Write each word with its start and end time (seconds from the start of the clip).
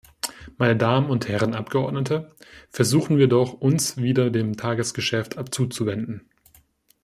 Meine 0.57 0.75
Damen 0.75 1.11
und 1.11 1.27
Herren 1.27 1.53
Abgeordnete, 1.53 2.35
versuchen 2.71 3.19
wir 3.19 3.27
doch, 3.27 3.53
uns 3.53 3.97
wieder 3.97 4.31
dem 4.31 4.57
Tagesgeschäft 4.57 5.35
zuzuwenden. 5.51 6.27